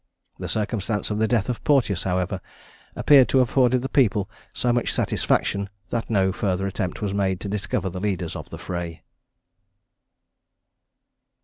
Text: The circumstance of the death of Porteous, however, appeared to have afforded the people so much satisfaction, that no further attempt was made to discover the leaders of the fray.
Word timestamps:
The 0.39 0.49
circumstance 0.49 1.11
of 1.11 1.19
the 1.19 1.27
death 1.27 1.47
of 1.47 1.63
Porteous, 1.63 2.01
however, 2.05 2.41
appeared 2.95 3.29
to 3.29 3.37
have 3.37 3.47
afforded 3.49 3.83
the 3.83 3.87
people 3.87 4.27
so 4.51 4.73
much 4.73 4.91
satisfaction, 4.91 5.69
that 5.89 6.09
no 6.09 6.31
further 6.31 6.65
attempt 6.65 7.03
was 7.03 7.13
made 7.13 7.39
to 7.41 7.47
discover 7.47 7.87
the 7.87 7.99
leaders 7.99 8.35
of 8.35 8.49
the 8.49 8.57
fray. 8.57 9.03